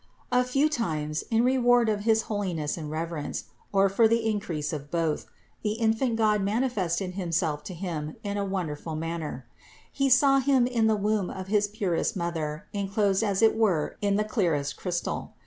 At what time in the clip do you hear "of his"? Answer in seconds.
1.87-2.23, 11.29-11.67